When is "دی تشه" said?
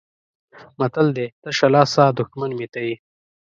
1.17-1.67